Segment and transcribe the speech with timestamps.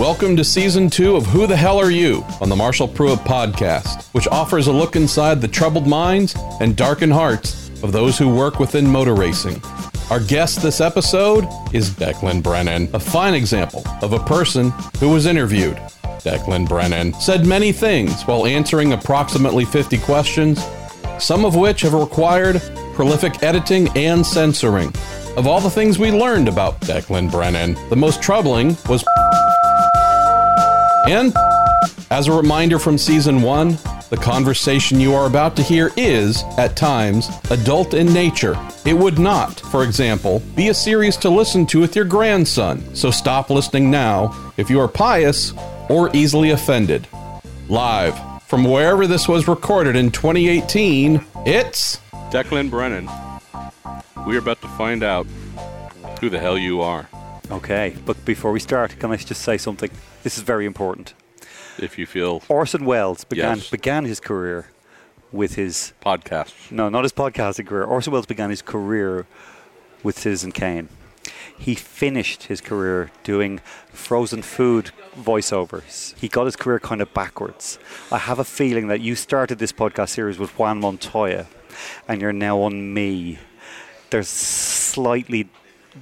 [0.00, 4.04] Welcome to season two of Who the Hell Are You on the Marshall Pruett podcast,
[4.14, 8.58] which offers a look inside the troubled minds and darkened hearts of those who work
[8.58, 9.62] within motor racing.
[10.08, 15.26] Our guest this episode is Declan Brennan, a fine example of a person who was
[15.26, 15.76] interviewed.
[16.24, 20.64] Declan Brennan said many things while answering approximately 50 questions,
[21.18, 22.62] some of which have required
[22.94, 24.94] prolific editing and censoring.
[25.36, 29.04] Of all the things we learned about Declan Brennan, the most troubling was
[31.06, 31.34] and
[32.10, 33.78] as a reminder from season one,
[34.10, 38.58] the conversation you are about to hear is, at times, adult in nature.
[38.84, 43.12] It would not, for example, be a series to listen to with your grandson, so
[43.12, 45.52] stop listening now if you are pious
[45.88, 47.06] or easily offended.
[47.68, 52.00] Live from wherever this was recorded in 2018, it's
[52.32, 53.08] Declan Brennan.
[54.26, 55.26] We're about to find out
[56.20, 57.08] who the hell you are.
[57.50, 59.90] Okay, but before we start, can I just say something?
[60.22, 61.14] This is very important.
[61.78, 63.70] If you feel Orson Welles began Yes.
[63.70, 64.68] began his career
[65.32, 66.52] with his podcast.
[66.70, 67.84] no, not his podcasting career.
[67.84, 69.26] Orson Welles began his career
[70.02, 70.88] with Citizen Kane.
[71.58, 73.60] He finished his career doing
[73.92, 76.16] frozen food voiceovers.
[76.18, 77.78] He got his career kind of backwards.
[78.12, 81.46] I have a feeling that you started this podcast series with Juan Montoya,
[82.08, 83.38] and you're now on me.
[84.10, 85.48] There's slightly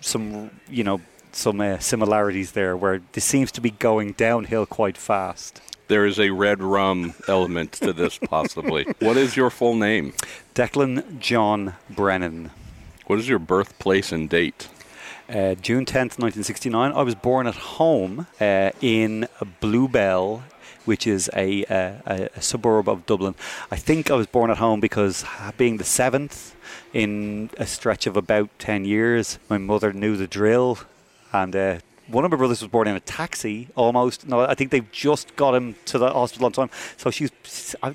[0.01, 1.01] some, you know,
[1.39, 5.61] some uh, similarities there where this seems to be going downhill quite fast.
[5.89, 8.85] there is a red rum element to this, possibly.
[9.01, 10.13] what is your full name?
[10.55, 12.51] Declan John Brennan.
[13.07, 14.69] What is your birthplace and date?
[15.29, 16.93] Uh, June 10th, 1969.
[16.93, 19.29] I was born at home uh, in
[19.61, 20.43] Bluebell,
[20.85, 23.35] which is a, uh, a, a suburb of Dublin.
[23.71, 25.25] I think I was born at home because,
[25.57, 26.55] being the seventh
[26.93, 30.79] in a stretch of about 10 years, my mother knew the drill.
[31.33, 34.27] And uh, one of my brothers was born in a taxi almost.
[34.27, 36.71] No, I think they've just got him to the hospital on time.
[36.97, 37.31] So she's,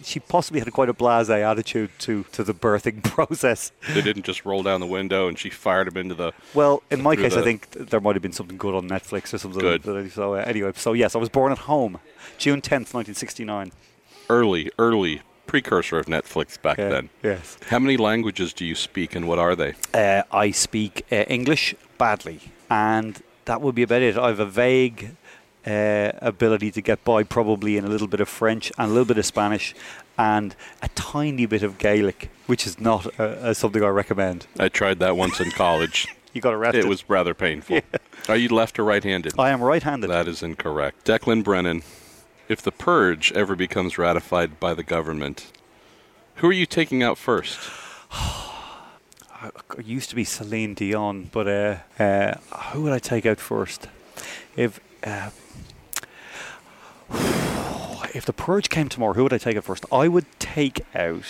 [0.04, 3.72] she possibly had quite a blase attitude to, to the birthing process.
[3.94, 6.32] They didn't just roll down the window and she fired him into the.
[6.54, 9.40] Well, in my case, I think there might have been something good on Netflix or
[9.40, 9.60] something.
[9.62, 10.12] Good.
[10.12, 12.00] So uh, anyway, so yes, I was born at home,
[12.38, 13.72] June tenth, nineteen sixty nine.
[14.30, 17.10] early, early precursor of Netflix back Yeah, then.
[17.22, 17.58] yes.
[17.70, 19.74] How many languages do you speak and what are they?
[19.94, 22.40] Uh, I speak uh, English badly,
[22.74, 24.18] and that would be about it.
[24.18, 25.16] I have a vague
[25.66, 29.06] uh, ability to get by, probably in a little bit of French and a little
[29.06, 29.76] bit of Spanish,
[30.18, 34.48] and a tiny bit of Gaelic, which is not uh, uh, something I recommend.
[34.60, 36.08] I tried that once in college.
[36.34, 36.86] You got arrested.
[36.86, 37.82] it was rather painful.
[38.28, 39.36] Are you left or right handed?
[39.38, 40.10] I am right-handed.
[40.10, 41.06] That is incorrect.
[41.06, 41.84] Declan Brennan,
[42.50, 45.52] if the purge ever becomes ratified by the government,
[46.38, 47.60] who are you taking out first?
[49.78, 52.36] it used to be Celine Dion, but uh, uh,
[52.72, 53.88] who would I take out first?
[54.56, 55.30] If uh,
[58.14, 59.86] if the purge came tomorrow, who would I take out first?
[59.92, 61.26] I would take out,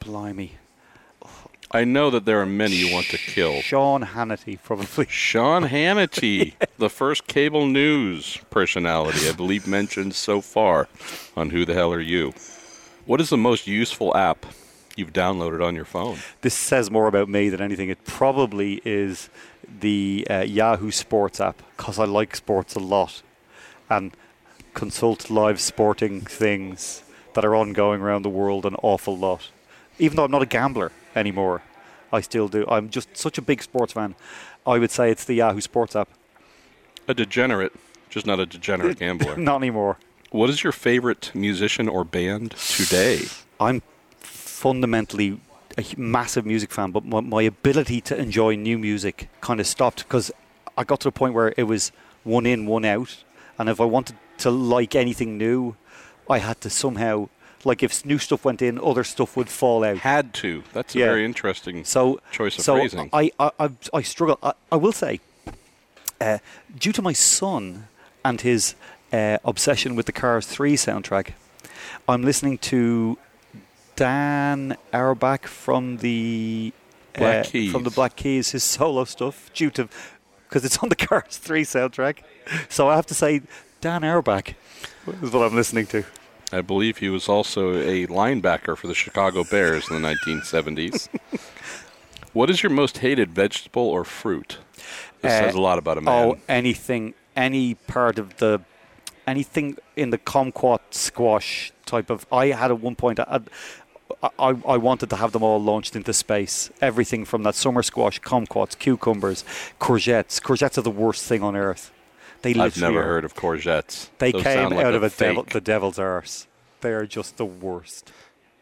[0.00, 0.52] blimey,
[1.74, 3.60] I know that there are many you want to kill.
[3.60, 5.06] Sean Hannity, probably.
[5.08, 10.88] Sean Hannity, the first cable news personality I believe mentioned so far
[11.36, 12.32] on Who the Hell Are You?
[13.06, 14.46] What is the most useful app
[14.96, 16.18] you've downloaded on your phone?
[16.40, 17.88] This says more about me than anything.
[17.88, 19.28] It probably is
[19.80, 23.22] the uh, Yahoo Sports app because I like sports a lot
[23.90, 24.12] and
[24.74, 27.02] consult live sporting things
[27.34, 29.50] that are ongoing around the world an awful lot.
[29.98, 31.62] Even though I'm not a gambler anymore,
[32.12, 32.64] I still do.
[32.68, 34.14] I'm just such a big sports fan.
[34.66, 36.08] I would say it's the Yahoo Sports app.
[37.06, 37.72] A degenerate,
[38.08, 39.36] just not a degenerate gambler.
[39.36, 39.98] Not anymore.
[40.30, 43.22] What is your favorite musician or band today?
[43.60, 43.82] I'm
[44.68, 45.38] fundamentally
[45.76, 49.98] a massive music fan, but my, my ability to enjoy new music kind of stopped
[50.04, 50.32] because
[50.78, 51.92] I got to the point where it was
[52.22, 53.10] one in, one out,
[53.58, 55.76] and if I wanted to like anything new,
[56.30, 57.28] I had to somehow
[57.66, 59.98] like if new stuff went in, other stuff would fall out.
[59.98, 60.62] Had to.
[60.72, 61.06] That's a Yeah.
[61.12, 63.10] very interesting So choice of so phrasing.
[63.12, 64.38] I, I, I, I struggle.
[64.42, 65.20] I, I will say,
[66.22, 66.38] uh,
[66.78, 67.88] due to my son
[68.24, 68.74] and his
[69.12, 71.26] uh, obsession with the Cars 3 soundtrack,
[72.08, 73.18] I'm listening to
[73.96, 76.72] Dan Auerbach from the
[77.16, 77.72] Black uh, Keys.
[77.72, 79.88] from the Black Keys, his solo stuff, due to
[80.48, 82.18] because it's on the Cars 3 soundtrack.
[82.68, 83.42] So I have to say,
[83.80, 84.54] Dan Auerbach
[85.22, 86.04] is what I'm listening to.
[86.52, 91.08] I believe he was also a linebacker for the Chicago Bears in the 1970s.
[92.32, 94.58] what is your most hated vegetable or fruit?
[95.22, 96.28] This Uh, says a lot about a man.
[96.28, 98.60] Oh, anything, any part of the,
[99.26, 102.26] anything in the kumquat squash type of.
[102.30, 103.18] I had at one point.
[103.18, 103.40] I,
[104.38, 106.70] I, I wanted to have them all launched into space.
[106.80, 109.44] Everything from that summer squash, kumquats, cucumbers,
[109.80, 110.40] courgettes.
[110.40, 111.90] Courgettes are the worst thing on earth.
[112.42, 113.04] They I've never are.
[113.04, 114.10] heard of courgettes.
[114.18, 116.46] They Those came like out a of a devil, the devil's arse.
[116.82, 118.12] They are just the worst.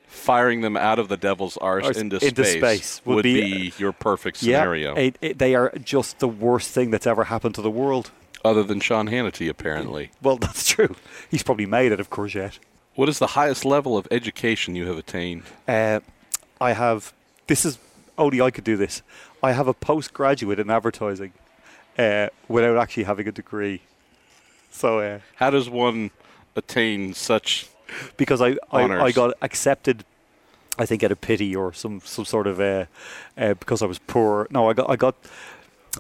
[0.07, 3.75] Firing them out of the devil's arse into, into space, space would would be- be,
[3.79, 4.95] your perfect scenario.
[4.95, 8.11] Yeah, it, it, they are just the worst thing that's ever happened to the world.
[8.45, 10.11] Other than Sean Hannity, apparently.
[10.21, 10.95] Well, that's true.
[11.31, 12.59] He's probably made out of courgette.
[12.95, 15.45] What is the highest level of education you have attained?
[15.67, 16.01] Uh,
[16.61, 17.13] I have.
[17.47, 17.79] This is
[18.19, 19.03] only I could do this.
[19.43, 21.33] I have a postgraduate in advertising
[21.99, 23.83] uh, without actually having a degree.
[24.71, 26.11] So uh, How does one
[26.55, 27.69] attain such?
[28.17, 30.05] because I, I, I got accepted,
[30.79, 32.87] I think at a pity or some some sort of uh,
[33.37, 34.47] uh, because I was poor.
[34.51, 35.15] No, I got I got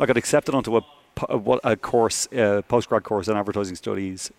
[0.00, 0.82] I got accepted onto a,
[1.28, 4.30] what a course uh, postgrad course in advertising studies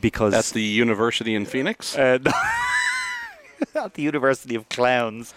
[0.00, 1.96] because that's the university in Phoenix?
[1.96, 2.18] Uh,
[3.74, 3.84] no.
[3.84, 5.34] at the University of Clowns.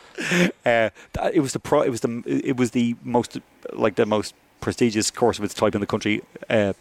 [0.65, 0.89] Uh,
[1.33, 3.37] it was the pro- it was the it was the most
[3.73, 6.73] like the most prestigious course of its type in the country uh,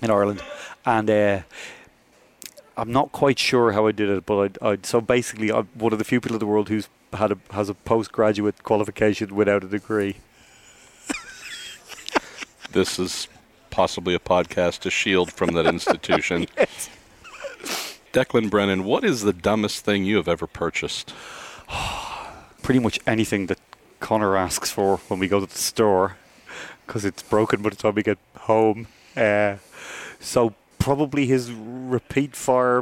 [0.00, 0.42] in Ireland,
[0.84, 1.40] and uh,
[2.76, 5.92] I'm not quite sure how I did it, but I, I so basically I'm one
[5.92, 9.64] of the few people in the world who's had a has a postgraduate qualification without
[9.64, 10.16] a degree.
[12.72, 13.28] this is
[13.72, 16.46] possibly a podcast to shield from that institution.
[18.12, 21.12] Declan Brennan, what is the dumbest thing you have ever purchased?
[22.62, 23.58] Pretty much anything that
[23.98, 26.16] Connor asks for when we go to the store,
[26.86, 28.86] because it's broken by the time we get home.
[29.16, 29.56] Uh,
[30.20, 32.80] so probably his repeat fire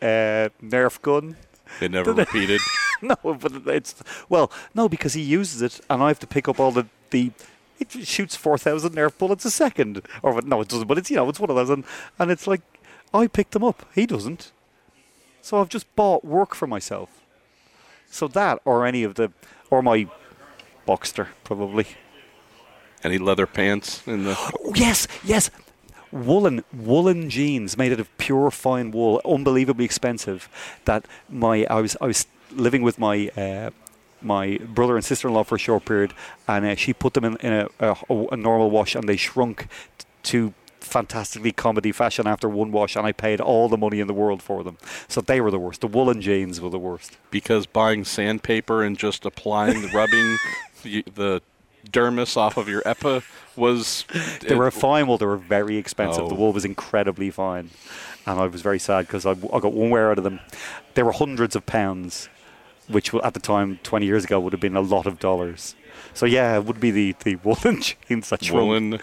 [0.00, 1.36] uh, Nerf gun.
[1.80, 2.60] It never repeated.
[3.02, 3.94] no, but it's
[4.28, 7.30] well, no, because he uses it, and I have to pick up all the the.
[7.80, 10.86] It shoots four thousand Nerf bullets a second, or no, it doesn't.
[10.86, 11.84] But it's you know it's one of those, and,
[12.18, 12.60] and it's like
[13.12, 13.86] I picked them up.
[13.94, 14.52] He doesn't.
[15.42, 17.08] So I've just bought work for myself.
[18.10, 19.32] So that, or any of the,
[19.70, 20.08] or my
[20.86, 21.86] Boxster probably.
[23.02, 24.36] Any leather pants in the?
[24.38, 25.50] Oh, yes, yes.
[26.12, 30.48] Woolen woolen jeans made out of pure fine wool, unbelievably expensive.
[30.84, 33.70] That my I was I was living with my uh,
[34.22, 36.12] my brother and sister in law for a short period,
[36.48, 37.96] and uh, she put them in, in a, a,
[38.32, 39.66] a normal wash, and they shrunk
[39.98, 44.06] t- to fantastically comedy fashion after one wash, and I paid all the money in
[44.06, 44.76] the world for them.
[45.08, 45.80] So they were the worst.
[45.82, 47.16] The woolen jeans were the worst.
[47.30, 50.36] Because buying sandpaper and just applying the rubbing
[50.82, 51.42] the, the
[51.90, 53.22] dermis off of your epa
[53.56, 54.04] was.
[54.40, 55.16] They were fine wool.
[55.18, 56.28] They were very expensive.
[56.28, 56.38] The Oh.
[56.38, 57.70] wool was incredibly fine,
[58.26, 60.40] and I was very sad because I, I got one wear out of them.
[60.94, 62.28] They were hundreds of pounds,
[62.90, 65.74] which at the time, 20 years ago, would have been a lot of dollars.
[66.14, 68.54] So yeah, it would be the the woolen jeans that shrunk.
[68.54, 69.00] woolen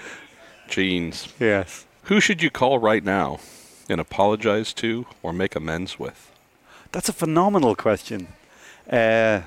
[0.67, 1.27] jeans.
[1.39, 1.85] Yes.
[2.03, 3.39] Who should you call right now
[3.89, 6.31] and apologize to or make amends with?
[6.91, 8.27] That's a phenomenal question.
[8.89, 9.41] Uh,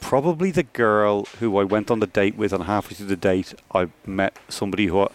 [0.00, 3.54] probably the girl who I went on the date with, and halfway through the date,
[3.74, 5.08] I met somebody who, uh,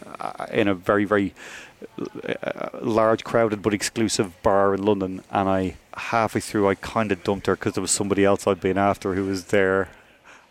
[0.52, 1.34] in a very, very
[2.00, 7.24] uh, large, crowded but exclusive bar in London, and I halfway through I kind of
[7.24, 9.90] dumped her because there was somebody else I'd been after who was there.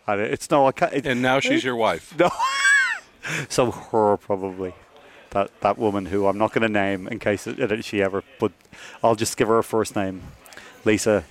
[0.06, 0.92] And it's no, I can't.
[0.92, 2.16] It, And now she's your wife.
[2.18, 2.30] no.
[3.48, 4.74] so her probably.
[5.30, 8.24] That that woman who I'm not going to name in case it, it- she ever,
[8.40, 8.52] but
[9.02, 10.22] I'll just give her a first name,
[10.84, 11.24] Lisa.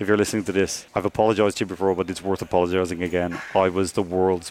[0.00, 3.40] If you're listening to this, I've apologised to you before, but it's worth apologising again.
[3.54, 4.50] I was the world's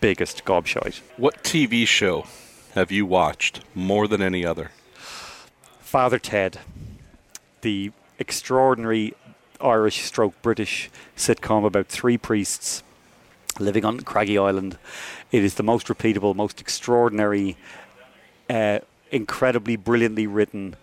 [0.00, 1.00] biggest gobshite.
[1.16, 2.26] What TV show
[2.74, 4.70] have you watched more than any other?
[5.80, 6.60] Father Ted,
[7.62, 7.90] the
[8.24, 9.12] extraordinary
[9.60, 12.82] Irish stroke British sitcom about three priests
[13.58, 14.78] living on Craggy Island.
[15.30, 17.56] It is the most repeatable, most extraordinary,
[18.48, 18.78] uh,
[19.10, 20.76] incredibly brilliantly written,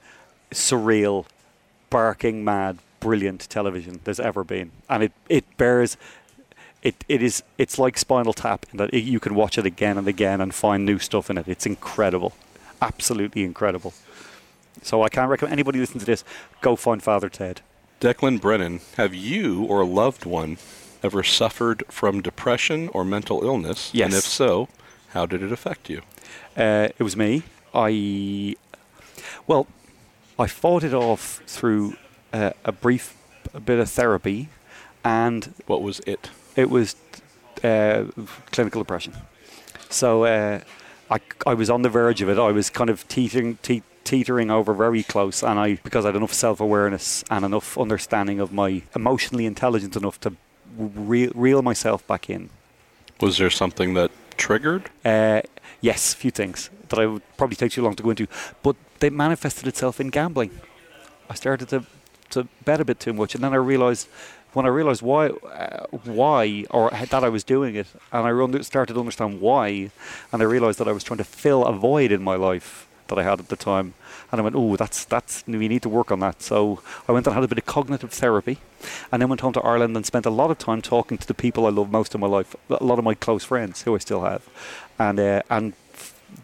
[0.51, 1.25] surreal,
[1.89, 4.71] barking mad, brilliant television there's ever been.
[4.87, 5.97] And it, it bears
[6.83, 9.97] it, it is it's like Spinal Tap in that it, you can watch it again
[9.97, 11.47] and again and find new stuff in it.
[11.47, 12.33] It's incredible,
[12.81, 13.93] absolutely incredible.
[14.81, 16.23] So I can't recommend anybody listen to this.
[16.61, 17.61] Go find Father Ted.
[17.99, 20.57] Declan Brennan, have you or a loved one
[21.03, 23.91] ever suffered from depression or mental illness?
[23.93, 24.05] Yes.
[24.05, 24.69] And if so,
[25.09, 26.01] how did it affect you?
[26.57, 27.43] Uh, it was me.
[27.73, 28.55] I
[29.47, 29.67] well,
[30.39, 31.95] I fought it off through
[32.33, 33.15] uh, a brief
[33.53, 34.49] a bit of therapy,
[35.03, 36.29] and What was it?
[36.55, 36.95] it was
[37.63, 38.05] uh,
[38.51, 39.13] clinical depression.
[39.89, 40.61] So uh,
[41.09, 42.37] I, I was on the verge of it.
[42.39, 46.17] I was kind of teetering, te- teetering over very close, and I because I had
[46.17, 50.29] enough self awareness and enough understanding of my emotionally intelligent enough to
[50.77, 52.49] re- reel myself back in.
[53.21, 54.83] Was there something that triggered?
[55.05, 55.41] Uh,
[55.79, 58.27] yes, a few things that I would probably take too long to go into,
[58.61, 60.51] but they manifested itself in gambling.
[61.29, 61.85] I started to
[62.31, 64.09] to bet a bit too much, and then I realized
[64.51, 65.85] when I realized why uh,
[66.19, 69.67] why or that I was doing it, and I started to understand why,
[70.31, 72.71] and I realized that I was trying to fill a void in my life
[73.07, 73.93] that I had at the time.
[74.31, 76.41] And I went, oh, that's that's we need to work on that.
[76.41, 78.59] So I went and had a bit of cognitive therapy,
[79.11, 81.33] and then went home to Ireland and spent a lot of time talking to the
[81.33, 83.97] people I love most in my life, a lot of my close friends who I
[83.97, 84.47] still have,
[84.97, 85.73] and uh, and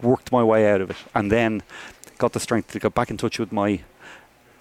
[0.02, 1.64] worked my way out of it, and then
[2.18, 3.82] got the strength to go back in touch with my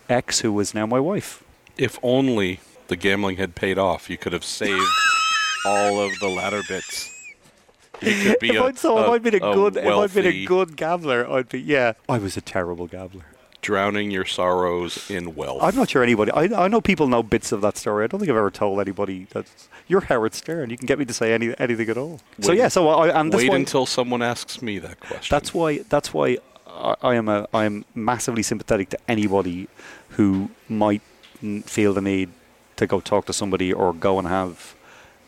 [0.09, 1.43] ex, who was now my wife.
[1.77, 4.87] If only the gambling had paid off, you could have saved
[5.65, 7.16] all of the latter bits.
[8.03, 10.15] You could be if a, I'd so if a- I'd been a, good, if I'd
[10.15, 11.93] been a good gambler, I'd be yeah.
[12.09, 13.25] I was a terrible gambler.
[13.63, 15.63] drowning your sorrows in wealth.
[15.63, 16.31] I'm not sure anybody.
[16.33, 18.05] I, I know people know bits of that story.
[18.05, 19.47] I don't think I've ever told anybody that
[19.89, 20.71] you're Howard Stern.
[20.71, 22.21] You can get me to say any anything at all.
[22.41, 22.69] so yeah.
[22.69, 25.35] So I and that's Wait why, until someone asks me that question.
[25.35, 29.69] that's why that's why I, I am a I am massively sympathetic to anybody
[30.11, 31.03] who might
[31.65, 32.29] feel the need
[32.77, 34.75] to go talk to somebody or go and have.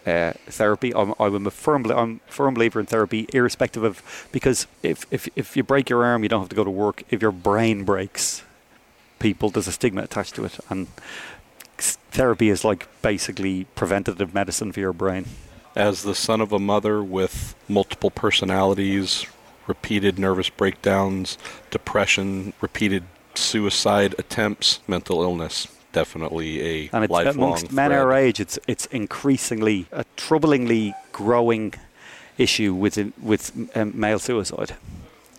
[0.09, 0.95] Uh, therapy.
[0.95, 5.55] I'm, I'm a firm, I'm firm believer in therapy, irrespective of because if, if if
[5.55, 7.03] you break your arm, you don't have to go to work.
[7.11, 8.43] If your brain breaks,
[9.19, 10.87] people there's a stigma attached to it, and
[11.77, 15.27] therapy is like basically preventative medicine for your brain.
[15.77, 19.27] As the son of a mother with multiple personalities,
[19.67, 21.37] repeated nervous breakdowns,
[21.71, 28.01] depression, repeated suicide attempts, mental illness, definitely a And it's lifelong amongst men thread.
[28.01, 31.75] our age, it's it's increasingly a troublingly growing
[32.37, 34.77] issue within with um, male suicide,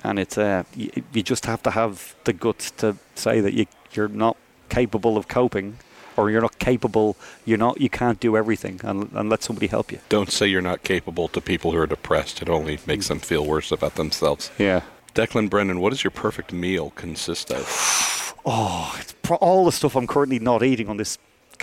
[0.03, 3.65] and it's uh, you, you just have to have the guts to say that you
[3.93, 4.37] you're not
[4.69, 5.77] capable of coping,
[6.17, 7.15] or you're not capable,
[7.45, 9.99] you're not, you can't do everything, and, and let somebody help you.
[10.09, 12.41] Don't say you're not capable to people who are depressed.
[12.41, 14.51] It only makes them feel worse about themselves.
[14.59, 14.81] Yeah.
[15.15, 17.65] Declan Brennan, what does your perfect meal consist of?
[18.45, 21.17] Oh, it's pro- all the stuff I'm currently not eating on this.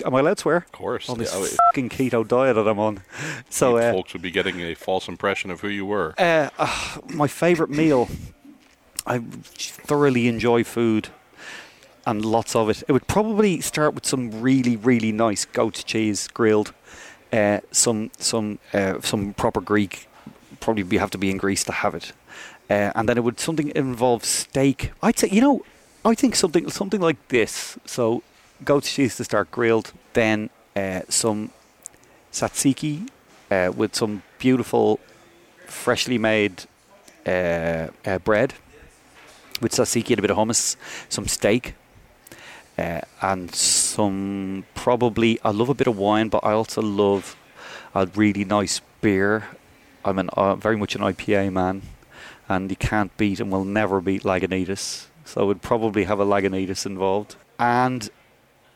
[0.05, 0.57] Am I allowed to swear?
[0.57, 3.01] Of course, On this yeah, fucking keto diet that I'm on.
[3.49, 6.13] So, uh, folks would be getting a false impression of who you were.
[6.17, 8.07] Uh, uh, my favourite meal.
[9.05, 11.09] I thoroughly enjoy food,
[12.05, 12.83] and lots of it.
[12.87, 16.73] It would probably start with some really, really nice goat cheese grilled,
[17.33, 20.07] uh, some some uh, some proper Greek.
[20.59, 22.11] Probably have to be in Greece to have it,
[22.69, 24.91] uh, and then it would something involve steak.
[25.01, 25.63] I'd say you know,
[26.07, 27.77] I think something something like this.
[27.85, 28.23] So,
[28.63, 31.51] goat cheese to start grilled, then uh, some
[32.31, 33.09] tzatziki
[33.51, 35.01] uh, with some beautiful
[35.65, 36.63] freshly made
[37.25, 38.53] uh, uh, bread
[39.59, 40.77] with tzatziki and a bit of hummus,
[41.09, 41.73] some steak,
[42.77, 45.41] uh, and some probably.
[45.43, 47.35] I love a bit of wine, but I also love
[47.93, 49.49] a really nice beer.
[50.05, 51.81] I'm an uh, very much an IPA man,
[52.47, 55.06] and you can't beat and will never beat Lagunitas.
[55.27, 58.09] So I would probably have a Lagunitas involved, and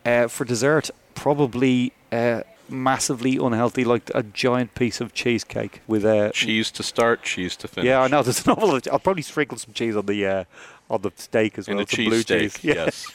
[0.06, 1.92] uh, for dessert, probably.
[2.10, 7.54] Uh, massively unhealthy like a giant piece of cheesecake with a Cheese to start, cheese
[7.56, 7.86] to finish.
[7.86, 8.22] yeah, I know.
[8.22, 8.78] There's an awful.
[8.90, 10.44] I'll probably sprinkle some cheese on the uh,
[10.88, 11.86] on the steak as In well.
[11.86, 12.58] some blue cheese steak, cheese.
[12.64, 12.74] Yeah.
[12.86, 13.12] yes.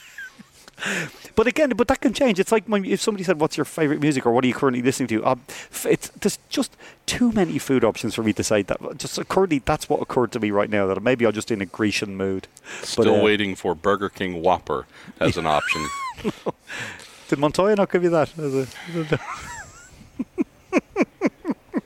[1.38, 2.40] But again, but that can change.
[2.40, 4.82] It's like when, if somebody said, "What's your favorite music?" or "What are you currently
[4.82, 5.42] listening to?" Um,
[5.84, 8.98] it's there's just too many food options for me to say that.
[8.98, 10.88] Just currently, that's what occurred to me right now.
[10.88, 12.48] That maybe I'm just in a Grecian mood.
[12.82, 14.86] Still uh, waiting for Burger King Whopper
[15.20, 15.86] as an option.
[17.28, 18.32] Did Montoya not give you that?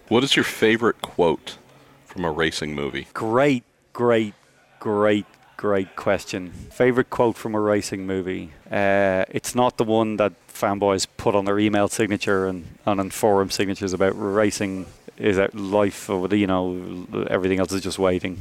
[0.09, 1.57] What is your favorite quote
[2.05, 3.07] from a racing movie?
[3.15, 4.35] great, great,
[4.79, 5.25] great,
[5.57, 6.51] great question.
[6.71, 8.53] Favorite quote from a racing movie?
[8.73, 13.11] Uh, it's not the one that fanboys put on their email signature and, and on
[13.11, 14.87] forum signatures about racing
[15.19, 18.39] is that life or you know everything else is just waiting.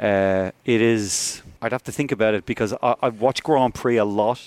[0.00, 1.42] Uh, it is.
[1.60, 4.40] I'd have to think about it because I, I watch Grand Prix a lot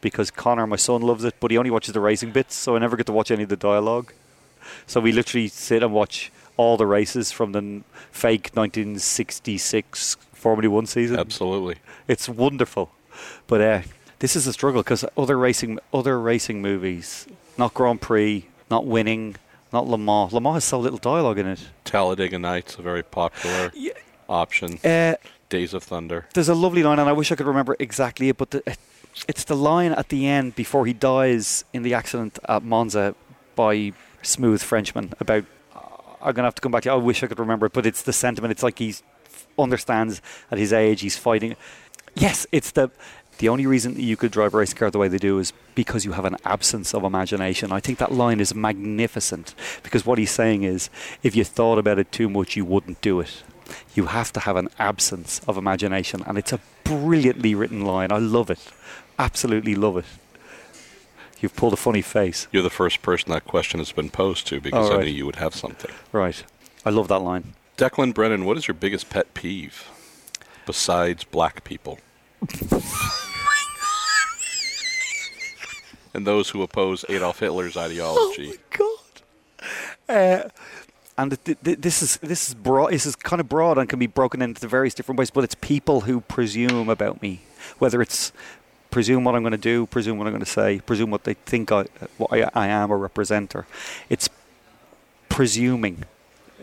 [0.00, 2.80] because Connor, my son, loves it, but he only watches the racing bits, so I
[2.80, 4.12] never get to watch any of the dialogue.
[4.86, 10.86] So we literally sit and watch all the races from the fake 1966 Formula One
[10.86, 11.18] season.
[11.18, 11.76] Absolutely.
[12.08, 12.90] It's wonderful,
[13.46, 13.82] but uh,
[14.20, 17.26] this is a struggle because other racing, other racing movies,
[17.58, 19.36] not Grand Prix, not winning,
[19.72, 20.32] not Le Mans.
[20.32, 21.68] Le Mans has so little dialogue in it.
[21.84, 23.92] Talladega Nights, a very popular Yeah.
[24.28, 24.78] option.
[24.84, 25.14] Uh,
[25.48, 26.26] Days of Thunder.
[26.34, 28.62] there's a lovely line, and I wish I could remember exactly it, but the,
[29.26, 33.16] it's the line at the end before he dies in the accident at Monza
[33.56, 35.44] by Smooth Frenchman about.
[36.22, 36.90] I'm gonna have to come back to.
[36.90, 36.94] You.
[36.96, 38.52] I wish I could remember it, but it's the sentiment.
[38.52, 38.94] It's like he
[39.58, 41.56] understands at his age he's fighting.
[42.14, 42.90] Yes, it's the
[43.40, 46.04] the only reason you could drive a racing car the way they do is because
[46.04, 47.72] you have an absence of imagination.
[47.72, 50.88] I think that line is magnificent because what he's saying is
[51.22, 53.42] if you thought about it too much, you wouldn't do it.
[53.94, 58.10] You have to have an absence of imagination, and it's a brilliantly written line.
[58.12, 58.60] I love it,
[59.18, 60.04] absolutely love it.
[61.40, 64.60] You've pulled a funny face, You're the first person that question has been posed to
[64.60, 65.90] because Oh, I knew you would have something.
[66.12, 66.44] right?
[66.84, 67.54] I love that line.
[67.78, 69.88] Declan Brennan, what is your biggest pet peeve?
[70.66, 71.98] besides black people?
[76.14, 78.54] and those who oppose Adolf Hitler's ideology.
[78.80, 78.86] Oh
[80.10, 80.46] my God.
[80.46, 80.48] Uh,
[81.18, 82.92] and th- th- this is this is broad.
[82.92, 85.30] This is kind of broad and can be broken into various different ways.
[85.30, 87.42] But it's people who presume about me,
[87.78, 88.32] whether it's
[88.90, 91.34] presume what I'm going to do, presume what I'm going to say, presume what they
[91.34, 91.84] think I
[92.16, 93.54] what I, I am or represent.
[93.54, 93.66] Or
[94.08, 94.30] it's
[95.28, 96.04] presuming,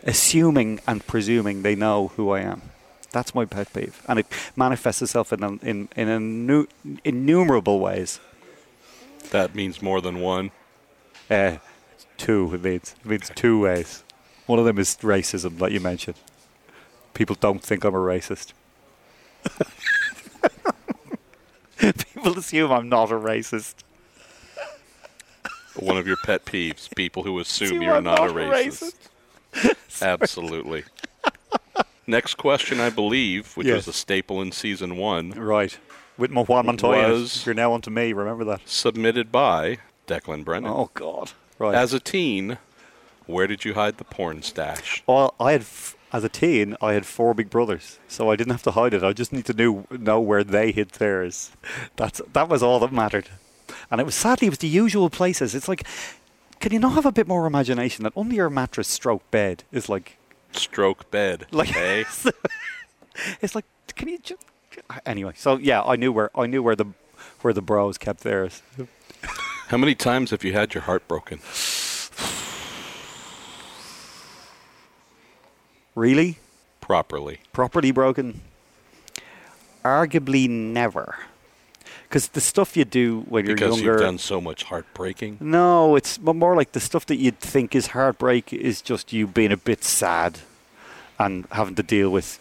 [0.03, 2.63] assuming and presuming they know who I am.
[3.11, 4.25] That's my pet peeve, and it
[4.55, 6.67] manifests itself in in in innu-
[7.03, 8.19] innumerable ways.
[9.31, 10.51] That means more than one.
[11.29, 11.57] Uh,
[12.17, 14.03] two it means it means two ways.
[14.45, 16.15] One of them is racism, like you mentioned.
[17.13, 18.53] People don't think I'm a racist.
[21.77, 23.75] People assume I'm not a racist.
[25.75, 28.95] One of your pet peeves, people who assume you're not, not a a racist.
[30.01, 30.83] Absolutely.
[32.07, 33.75] Next question, I believe, which Yes.
[33.85, 35.77] was a staple in season one, Right.
[36.17, 37.09] With my Juan Montoya.
[37.09, 38.61] Was- You're now onto me, remember that.
[38.67, 40.71] submitted by Declan Brennan.
[40.71, 41.31] Oh, God.
[41.59, 41.75] Right.
[41.75, 42.57] As a teen,
[43.25, 45.03] where did you hide the porn stash?
[45.07, 48.51] well, I had, f- as a teen, I had four big brothers, so I didn't
[48.53, 49.03] have to hide it.
[49.03, 51.51] I just need to know, know where they hid theirs.
[51.97, 53.29] That's That was all that mattered.
[53.91, 55.53] And it was sadly, it was the usual places.
[55.53, 55.85] It's like,
[56.59, 59.89] can you not have a bit more imagination that under your mattress stroke bed is
[59.89, 60.17] like,
[60.53, 61.45] Stroke bed.
[61.51, 62.03] like, eh?
[63.41, 64.41] it's like, can you just,
[65.05, 65.33] anyway.
[65.35, 66.85] So yeah, I knew where, I knew where the,
[67.41, 68.61] where the bros kept theirs.
[69.67, 71.39] How many times have you had your heart broken?
[75.95, 76.37] Really?
[76.81, 77.39] Properly.
[77.51, 78.41] properly broken?
[79.83, 81.15] Arguably never.
[82.03, 83.93] Because the stuff you do when you're Because younger.
[83.93, 85.37] you've done so much heartbreaking.
[85.41, 89.51] no, it's more like the stuff that you'd think is heartbreak is just you being
[89.51, 90.39] a bit sad
[91.19, 92.39] and having to deal with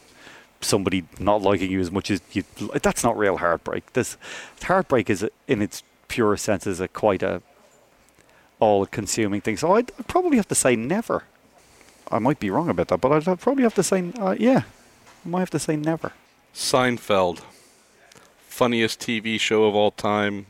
[0.60, 2.44] somebody not liking you as much as you.
[2.82, 3.92] That's not real heartbreak.
[3.92, 4.16] This
[4.62, 7.42] heartbreak is, in its pure sense, is a quite a
[8.58, 9.56] all-consuming thing.
[9.56, 11.24] So I'd probably have to say never.
[12.10, 14.62] I might be wrong about that, but I'd probably have to say uh, yeah.
[15.24, 16.12] I might have to say never.
[16.54, 17.40] Seinfeld.
[18.48, 20.46] Funniest TV show of all time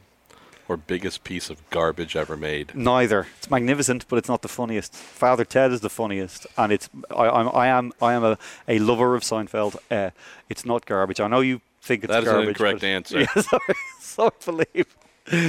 [0.68, 2.74] or biggest piece of garbage ever made?
[2.74, 3.26] Neither.
[3.38, 4.94] It's magnificent, but it's not the funniest.
[4.94, 8.78] Father Ted is the funniest, and it's I, I'm I am I am a, a
[8.78, 9.76] lover of Seinfeld.
[9.90, 10.10] Uh,
[10.48, 11.20] it's not garbage.
[11.20, 12.48] I know you think it's That is an garbage.
[12.48, 13.20] incorrect answer.
[13.36, 13.58] Yeah, so,
[14.00, 14.96] so I believe.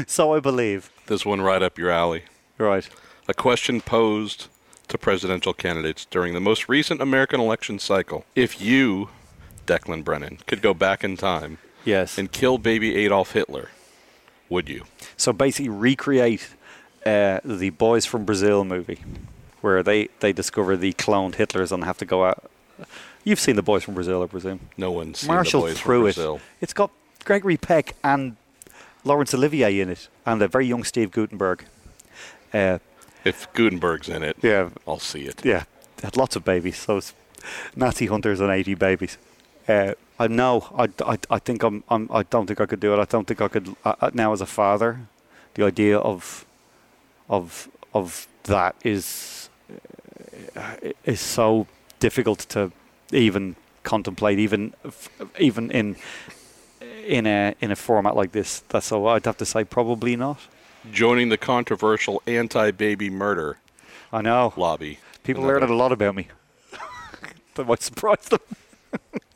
[0.08, 0.89] So I believe.
[1.08, 2.23] This one right up your alley.
[2.58, 2.88] Right.
[3.27, 4.47] A question posed
[4.88, 8.25] to presidential candidates during the most recent American election cycle.
[8.36, 9.10] If you,
[9.65, 12.17] Declan Brennan, could go back in time Yes.
[12.17, 13.69] and kill baby Adolf Hitler,
[14.50, 14.84] would you?
[15.18, 16.50] So basically, recreate
[17.06, 19.00] uh, the Boys from Brazil movie,
[19.62, 22.50] where they they discover the cloned Hitlers and have to go out.
[23.24, 24.60] You've seen the Boys from Brazil, I presume.
[24.78, 26.16] No one's seen Marshall the boys threw from it.
[26.16, 26.40] Brazil.
[26.62, 26.92] It's got
[27.26, 28.38] Gregory Peck and
[29.04, 31.66] Laurence Olivier in it, and a very young Steve Guttenberg.
[32.54, 32.80] Uh,
[33.26, 35.44] If Guttenberg's in it, yeah, I'll see it.
[35.44, 35.64] yeah,
[35.98, 36.78] they had lots of babies.
[36.78, 37.14] So it's
[37.76, 39.18] Nazi hunters and eighty babies.
[39.67, 40.67] Uh, I know.
[40.75, 42.10] I, I, I think I'm, I'm.
[42.12, 42.99] I don't think I could do it.
[42.99, 43.75] I don't think I could.
[43.84, 45.01] Uh, uh, now, as a father,
[45.56, 46.45] the idea of,
[47.30, 49.49] of, of that is,
[50.56, 51.67] uh, is so
[51.99, 52.71] difficult to
[53.12, 54.73] even contemplate, even,
[55.39, 55.97] even in,
[57.06, 58.63] in a in a format like this.
[58.69, 59.08] That's so.
[59.08, 60.39] I'd have to say probably not.
[60.91, 63.58] Joining the controversial anti-baby murder
[64.13, 64.53] I know.
[64.56, 64.99] lobby.
[65.23, 66.27] People learning a lot about me.
[67.56, 68.39] that might surprise them.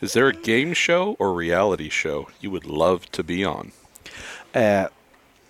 [0.00, 3.72] Is there a game show or reality show you would love to be on?
[4.54, 4.88] Uh,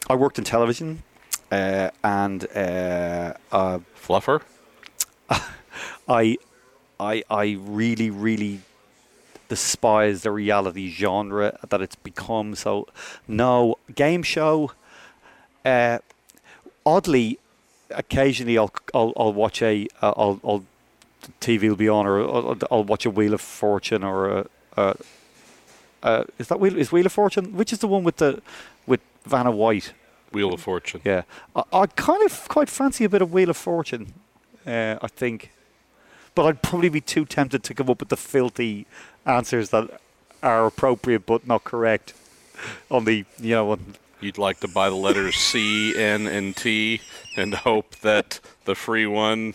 [0.09, 1.03] I worked in television,
[1.53, 4.41] uh, and uh, uh, Fluffer?
[6.09, 6.39] I,
[6.99, 8.63] I, I really, really
[9.49, 12.55] despise the reality genre that it's become.
[12.55, 12.87] So,
[13.27, 14.73] no game show.
[15.63, 15.99] Uh,
[16.87, 17.39] oddly,
[17.91, 20.65] occasionally I'll I'll, I'll watch a uh, I'll, I'll
[21.41, 24.97] TV will be on, or I'll, I'll watch a Wheel of Fortune, or a, a,
[26.03, 27.57] a is that Wheel is Wheel of Fortune?
[27.57, 28.43] Which is the one with the
[28.87, 29.93] with Vanna White?
[30.33, 31.01] Wheel of Fortune.
[31.05, 31.23] Yeah,
[31.57, 34.15] I, I kind of quite fancy a bit of Wheel of Fortune.
[34.67, 35.51] Uh, I think,
[36.35, 38.87] but I'd probably be too tempted to come up with the filthy
[39.25, 40.01] answers that
[40.43, 42.15] are appropriate but not correct
[42.91, 47.01] on the you know on, You'd like to buy the letters C, N, and T
[47.37, 49.55] and hope that the free one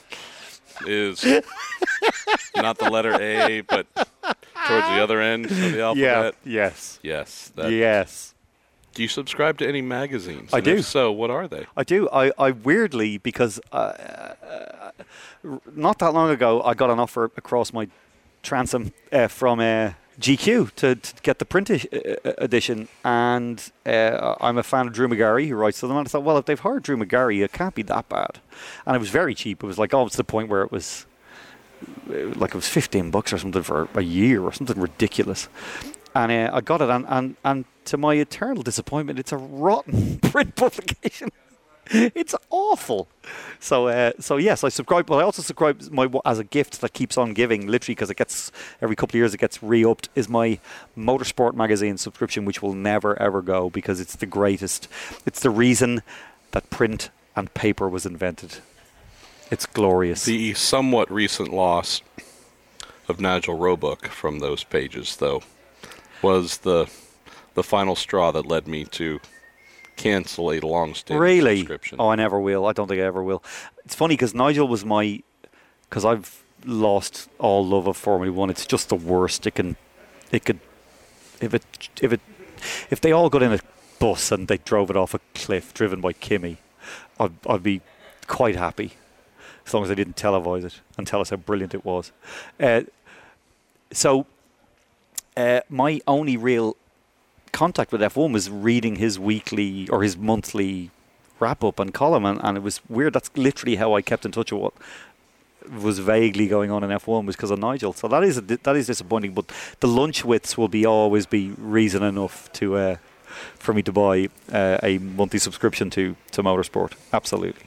[0.86, 1.23] is
[2.55, 6.36] not the letter A, but towards the other end of the alphabet.
[6.45, 7.51] yes, Yes.
[7.55, 8.33] That, yes.
[8.93, 10.53] Do you subscribe to any magazines?
[10.53, 10.75] I And do.
[10.75, 11.65] If so, what are they?
[11.75, 12.07] I do.
[12.13, 14.91] I, I weirdly because uh, uh,
[15.75, 17.88] not that long ago I got an offer across my
[18.43, 24.63] transom uh, from uh, GQ to, to get the print edition, and uh, I'm a
[24.63, 25.97] fan of Drew Magary, who writes to them.
[25.97, 28.39] And I thought, well, if they've hired Drew Magary, it can't be that bad.
[28.86, 29.63] And it was very cheap.
[29.63, 31.06] It was like almost to the point where it was
[32.10, 35.47] uh, like it was 15 bucks or something for a year or something ridiculous.
[36.15, 40.19] And uh, I got it, and, and, and to my eternal disappointment, it's a rotten
[40.21, 41.32] print publication.
[41.91, 43.08] it's awful.
[43.60, 46.93] So, uh, so yes, I subscribe, but I also subscribe my as a gift that
[46.93, 50.10] keeps on giving, literally because it gets every couple of years it gets re-upped.
[50.15, 50.60] Is my
[50.98, 54.88] motorsport magazine subscription, which will never ever go because it's the greatest.
[55.26, 56.02] It's the reason
[56.52, 58.58] that print and paper was invented.
[59.52, 60.26] It's glorious.
[60.26, 62.02] The somewhat recent loss
[63.08, 65.43] of Nigel Roebuck from those pages, though,
[66.22, 66.89] was the
[67.54, 69.19] the final straw that led me to
[69.95, 71.58] cancel a long-standing really?
[71.58, 71.97] subscription.
[71.99, 72.65] Oh, I never will.
[72.65, 73.43] I don't think I ever will.
[73.86, 75.21] It's funny because Nigel was my
[75.89, 78.49] because I've lost all love of Formula One.
[78.49, 79.45] It's just the worst.
[79.45, 79.75] It can,
[80.32, 80.60] it could,
[81.39, 81.63] if it,
[82.01, 82.21] if it,
[82.89, 83.60] if they all got in a
[83.99, 86.58] bus and they drove it off a cliff, driven by Kimi,
[87.19, 87.82] I'd, I'd be
[88.27, 88.93] quite happy,
[89.65, 92.12] as long as they didn't televise it and tell us how brilliant it was.
[92.60, 92.82] Uh,
[93.91, 94.25] so,
[95.38, 96.75] uh, my only real
[97.53, 100.91] contact with F1 was reading his weekly or his monthly
[101.39, 103.13] wrap up and column, and, and it was weird.
[103.13, 104.73] That's literally how I kept in touch with what
[105.81, 107.93] was vaguely going on in F1 was because of Nigel.
[107.93, 109.33] So that is a, that is disappointing.
[109.33, 112.95] But the lunch wits will be always be reason enough to uh,
[113.55, 116.93] for me to buy uh, a monthly subscription to to Motorsport.
[117.13, 117.65] Absolutely.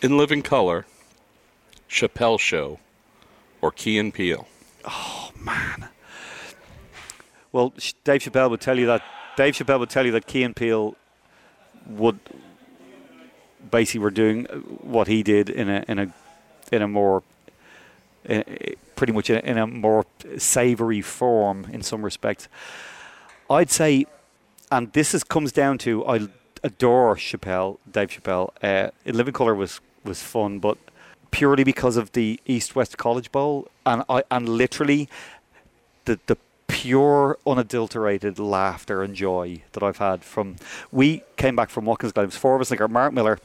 [0.00, 0.86] In living color,
[1.88, 2.78] Chappelle Show,
[3.60, 4.46] or Key and Peele.
[4.84, 5.88] Oh man.
[7.52, 7.72] Well,
[8.04, 9.02] Dave Chappelle would tell you that
[9.36, 10.96] Dave Chappelle would tell you that Key and Peele
[11.86, 12.18] would
[13.70, 14.44] basically were doing
[14.82, 16.12] what he did in a in a
[16.70, 17.22] in a more
[18.24, 20.04] in a, pretty much in a, in a more
[20.36, 22.48] savoury form in some respects.
[23.48, 24.06] I'd say,
[24.70, 26.28] and this is comes down to I
[26.62, 28.50] adore Chappelle, Dave Chappelle.
[28.62, 30.76] Uh, in Living Color was was fun, but
[31.30, 35.08] purely because of the East West College Bowl, and I and literally
[36.04, 36.36] the the
[36.78, 40.54] pure, unadulterated laughter and joy that I've had from.
[40.92, 42.22] We came back from Watkins Glen.
[42.22, 43.40] It was four of us, like Mark Miller,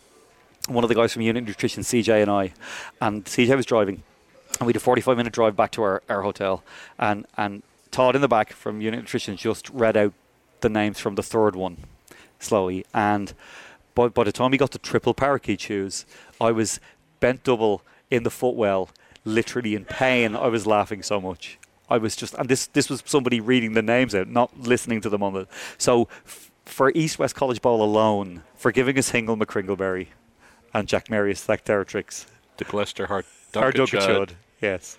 [0.67, 2.53] one of the guys from Unit Nutrition, CJ, and I.
[3.01, 4.03] And CJ was driving,
[4.59, 6.63] and we had a 45 minute drive back to our, our hotel.
[6.99, 10.13] And, and Todd in the back from Unit Nutrition just read out
[10.61, 11.77] the names from the third one
[12.37, 12.85] slowly.
[12.93, 13.33] And
[13.95, 16.05] by, by the time we got to triple parakeet shoes,
[16.39, 16.79] I was
[17.19, 18.89] bent double in the footwell,
[19.25, 20.35] literally in pain.
[20.35, 21.57] I was laughing so much.
[21.93, 25.10] I was just, and this this was somebody reading the names out, not listening to
[25.10, 25.47] them on the.
[25.77, 30.08] So f- for East West College Bowl alone, for giving us Hingle McCringleberry
[30.73, 32.25] and Jackmerius Tacktheritrix,
[32.58, 34.29] The Gloucester Hart Duncan
[34.60, 34.97] yes,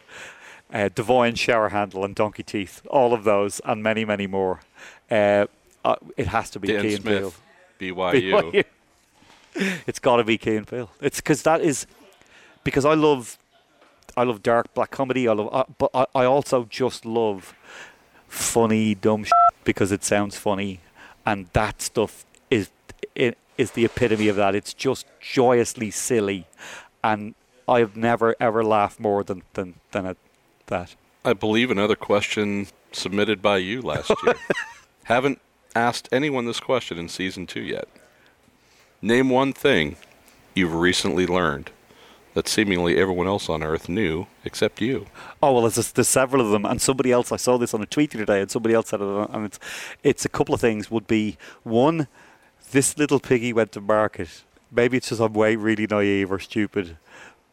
[0.72, 4.60] uh, Divine Shower Handle and Donkey Teeth, all of those and many many more.
[5.10, 5.46] Uh,
[5.84, 7.30] uh, it has to be Dan Key and Peele.
[7.32, 8.64] Smith, BYU.
[9.88, 10.90] it's got to be Key and Peele.
[11.00, 11.88] It's because that is
[12.62, 13.36] because I love
[14.16, 15.26] I love dark black comedy.
[15.28, 17.54] I love, uh, but I, I also just love
[18.28, 19.32] funny dumb shit
[19.64, 20.80] because it sounds funny,
[21.26, 22.70] and that stuff is
[23.14, 24.54] it is the epitome of that.
[24.54, 26.46] It's just joyously silly,
[27.02, 27.34] and
[27.68, 30.16] I've never ever laughed more than than than at
[30.66, 30.94] that.
[31.24, 34.34] I believe another question submitted by you last year.
[35.04, 35.40] Haven't
[35.74, 37.88] asked anyone this question in season two yet.
[39.02, 39.96] Name one thing
[40.54, 41.70] you've recently learned
[42.34, 45.06] that seemingly everyone else on Earth knew except you.
[45.42, 47.86] Oh well, there's, there's several of them, and somebody else I saw this on a
[47.86, 49.58] tweet the other day, and somebody else said it, and it's
[50.02, 50.90] it's a couple of things.
[50.90, 52.08] Would be one,
[52.72, 54.42] this little piggy went to market.
[54.70, 56.98] Maybe it's just I'm way really naive or stupid,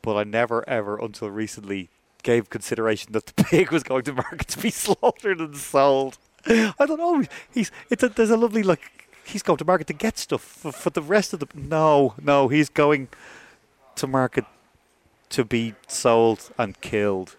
[0.02, 1.90] but I never ever until recently
[2.24, 6.18] gave consideration that the pig was going to market to be slaughtered and sold.
[6.46, 9.94] I thought, oh, he's it's a, there's a lovely like he's going to market to
[9.94, 13.08] get stuff for, for the rest of the no no he's going
[13.96, 14.46] to market
[15.32, 17.36] to be sold and killed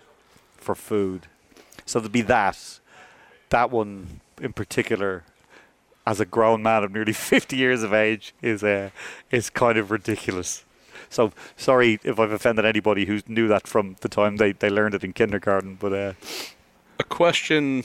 [0.56, 1.26] for food.
[1.86, 2.80] So there'd be that.
[3.50, 5.24] That one in particular,
[6.06, 8.90] as a grown man of nearly 50 years of age, is uh,
[9.30, 10.64] is kind of ridiculous.
[11.10, 14.94] So sorry if I've offended anybody who knew that from the time they, they learned
[14.94, 15.76] it in kindergarten.
[15.78, 16.12] But uh,
[16.98, 17.84] A question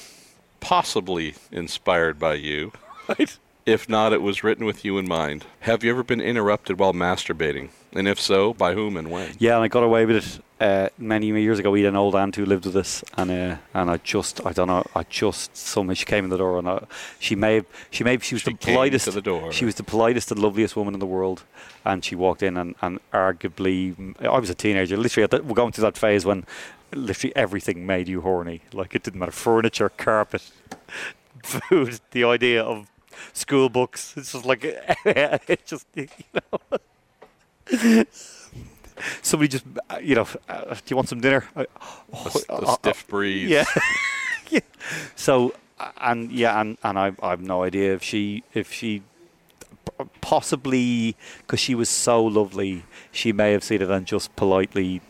[0.62, 2.72] possibly inspired by you.
[3.10, 3.38] right?
[3.68, 5.46] If not, it was written with you in mind.
[5.60, 7.72] Have you ever been interrupted while masturbating?
[7.92, 9.36] And if so, by whom and when?
[9.40, 11.70] Yeah, and I got away with it uh, many years ago.
[11.72, 14.54] We had an old aunt who lived with us, and uh, and I just I
[14.54, 16.86] don't know I just somehow she came in the door and I,
[17.20, 19.52] she may have she may have, she was She the politest to the door.
[19.52, 21.44] she was the politest and loveliest woman in the world,
[21.84, 24.96] and she walked in and, and arguably I was a teenager.
[24.96, 26.46] Literally, at the, we're going through that phase when
[26.94, 28.62] literally everything made you horny.
[28.72, 30.52] Like it didn't matter furniture, carpet,
[31.44, 32.00] food.
[32.12, 32.88] The idea of
[33.34, 34.14] school books.
[34.18, 34.64] It's just like
[35.06, 36.78] it just you know.
[39.22, 41.48] Somebody just, uh, you know, uh, do you want some dinner?
[41.56, 41.66] Uh,
[42.14, 43.48] A, s- a stiff breeze.
[43.48, 43.64] yeah.
[44.50, 44.60] yeah.
[45.16, 49.04] So, uh, and yeah, and, and I, I have no idea if she, if she,
[50.22, 55.02] possibly because she was so lovely, she may have seen it and just politely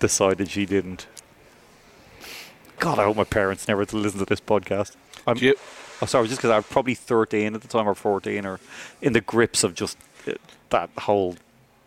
[0.00, 1.06] decided she didn't.
[2.80, 4.96] God, I hope my parents never listen to this podcast.
[5.28, 5.54] I'm, Do you,
[6.02, 8.60] oh, sorry, just because I was probably 13 at the time or 14 or
[9.00, 10.32] in the grips of just uh,
[10.70, 11.36] that whole.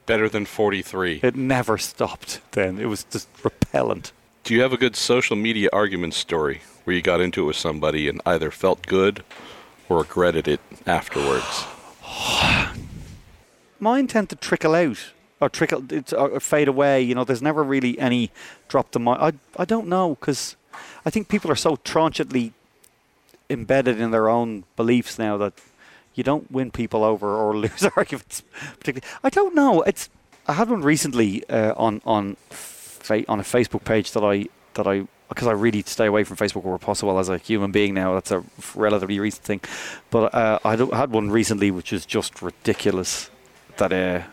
[0.05, 1.21] better than 43.
[1.23, 2.79] It never stopped then.
[2.79, 4.11] It was just repellent.
[4.43, 7.55] Do you have a good social media argument story where you got into it with
[7.55, 9.23] somebody and either felt good
[9.87, 11.65] or regretted it afterwards?
[13.79, 17.01] mine tend to trickle out or trickle it's, or fade away.
[17.01, 18.31] You know, there's never really any
[18.67, 19.21] drop the mind.
[19.21, 20.55] I I don't know because
[21.05, 22.53] I think people are so tranchantly
[23.49, 25.53] embedded in their own beliefs now that
[26.15, 28.43] you don't win people over or lose arguments.
[28.79, 29.81] Particularly, I don't know.
[29.81, 30.09] It's
[30.47, 34.87] I had one recently uh, on on fa- on a Facebook page that I that
[34.87, 38.15] I because I really stay away from Facebook where possible as a human being now.
[38.15, 38.43] That's a
[38.75, 39.61] relatively recent thing,
[40.09, 43.29] but uh, I had one recently which is just ridiculous.
[43.77, 44.23] That uh,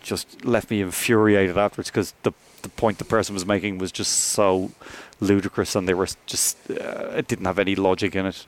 [0.00, 2.32] just left me infuriated afterwards because the
[2.62, 4.70] the point the person was making was just so
[5.18, 8.46] ludicrous and they were just uh, it didn't have any logic in it.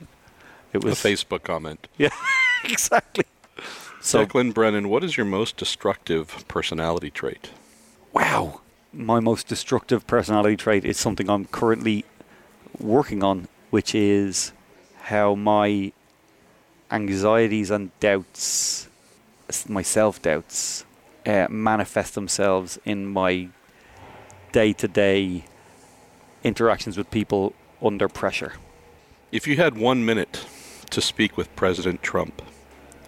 [0.71, 1.87] It was A Facebook comment.
[1.97, 2.09] yeah,
[2.63, 3.25] exactly.
[4.01, 7.51] So Declan Brennan, what is your most destructive personality trait?
[8.13, 8.61] wow,
[8.93, 12.05] my most destructive personality trait is something I'm currently
[12.79, 14.53] working on, which is
[15.01, 15.91] how my
[16.91, 18.87] anxieties and doubts,
[19.67, 20.85] my self doubts,
[21.25, 23.49] uh, manifest themselves in my
[24.51, 25.45] day to day
[26.43, 28.53] interactions with people under pressure.
[29.31, 30.45] If you had one minute
[30.91, 32.41] to speak with President Trump,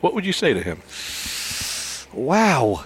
[0.01, 0.81] what would you say to him?
[2.13, 2.85] Wow.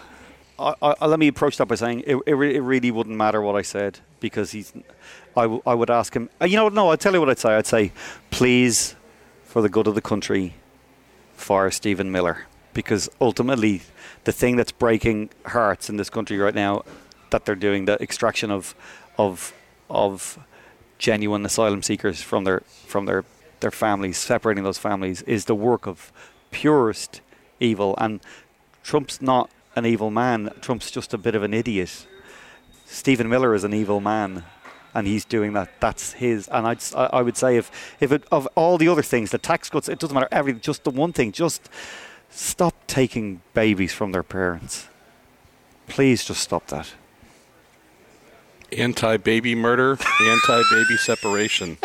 [0.58, 3.56] I, I, let me approach that by saying it, it, it really wouldn't matter what
[3.56, 4.74] I said because he's.
[5.38, 6.30] I, w- I would ask him.
[6.42, 6.90] uh, You know, no.
[6.92, 7.56] I'd tell you what I'd say.
[7.56, 7.94] I'd say,
[8.30, 8.96] please,
[9.46, 10.56] for the good of the country,
[11.34, 13.82] fire Stephen Miller because ultimately,
[14.24, 16.84] the thing that's breaking hearts in this country right now,
[17.30, 18.76] that they're doing the extraction of,
[19.18, 19.54] of,
[19.90, 20.40] of
[20.98, 23.24] genuine asylum seekers from their from their
[23.60, 26.12] their families, separating those families, is the work of
[26.52, 27.22] purest
[27.60, 27.96] evil.
[27.98, 28.22] And
[28.84, 30.52] Trump's not an evil man.
[30.62, 32.08] Trump's just a bit of an idiot.
[32.86, 34.44] Stephen Miller is an evil man,
[34.94, 35.80] and he's doing that.
[35.80, 36.48] That's his.
[36.48, 39.70] And I'd, I would say if if it, of all the other things, the tax
[39.70, 40.30] cuts, it doesn't matter.
[40.32, 41.70] Everything, just the one thing, just
[42.30, 44.88] stop taking babies from their parents.
[45.88, 46.94] Please, just stop that.
[48.72, 51.78] Anti baby murder, anti baby separation.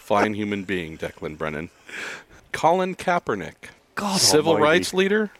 [0.00, 1.70] Fine human being, Declan Brennan.
[2.52, 4.70] Colin Kaepernick, God civil almighty.
[4.70, 5.30] rights leader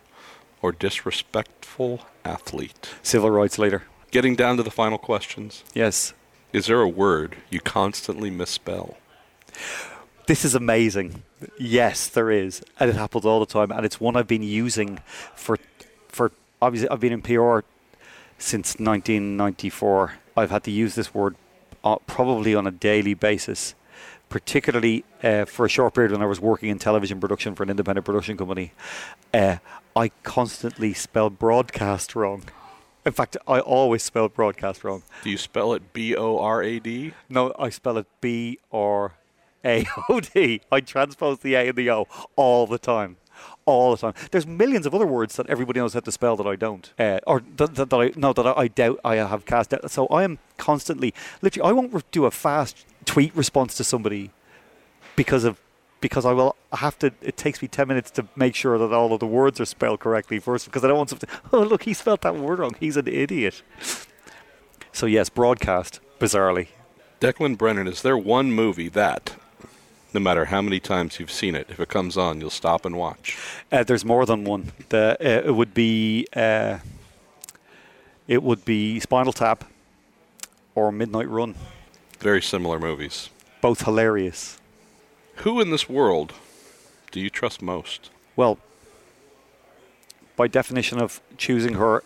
[0.63, 2.95] or disrespectful athlete?
[3.03, 3.83] Civil rights leader.
[4.11, 5.65] Getting down to the final questions.
[5.75, 6.15] Yes.
[6.53, 8.97] Is there a word you constantly misspell?
[10.27, 11.23] This is amazing.
[11.59, 13.71] Yes, there is, and it happens all the time.
[13.71, 15.01] And it's one I've been using
[15.35, 15.59] for,
[16.09, 17.61] for obviously I've been in PR
[18.39, 20.15] since 1994.
[20.37, 21.37] I've had to use this word
[21.85, 23.75] uh, probably on a daily basis,
[24.29, 27.71] particularly uh, for a short period when I was working in television production for an
[27.71, 28.73] independent production company.
[29.33, 29.57] Uh,
[29.95, 32.45] I constantly spell broadcast wrong.
[33.05, 35.03] In fact, I always spell broadcast wrong.
[35.25, 37.15] Do you spell it B O R A D?
[37.29, 39.13] No, I spell it B R
[39.65, 40.61] A O D.
[40.71, 43.17] I transpose the A and the O all the time.
[43.67, 44.15] All the time.
[44.31, 47.21] There's millions of other words that everybody knows how to spell that I don't, uh,
[47.27, 49.89] or that, that, that I no that I, I doubt I have cast out.
[49.91, 54.33] So I am constantly, literally, I won't re- do a fast tweet response to somebody
[55.17, 55.61] because of
[56.01, 57.13] because I will have to.
[57.21, 60.01] It takes me ten minutes to make sure that all of the words are spelled
[60.01, 61.31] correctly first, because I don't want something.
[61.53, 62.75] Oh look, he spelled that word wrong.
[62.81, 63.63] He's an idiot.
[64.93, 66.69] So yes, broadcast bizarrely.
[67.21, 69.37] Declan Brennan, is there one movie that,
[70.13, 72.97] no matter how many times you've seen it, if it comes on, you'll stop and
[72.97, 73.39] watch?
[73.71, 74.73] Uh, there's more than one.
[74.89, 76.79] The, uh, it would be uh,
[78.27, 79.65] it would be Spinal Tap
[80.75, 81.55] or Midnight Run.
[82.21, 83.31] Very similar movies.
[83.61, 84.59] Both hilarious.
[85.37, 86.33] Who in this world
[87.11, 88.11] do you trust most?
[88.37, 88.59] Well,
[90.37, 92.03] by definition of choosing her